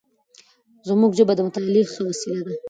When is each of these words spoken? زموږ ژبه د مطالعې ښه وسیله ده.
زموږ 0.89 1.11
ژبه 1.17 1.33
د 1.35 1.39
مطالعې 1.47 1.83
ښه 1.93 2.01
وسیله 2.09 2.41
ده. 2.47 2.53